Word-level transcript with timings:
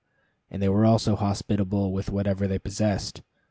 And 0.49 0.63
they 0.63 0.67
were 0.69 0.83
also 0.83 1.15
hospitable 1.15 1.93
with 1.93 2.09
whatever 2.09 2.47
they 2.47 2.57
possessed. 2.57 3.21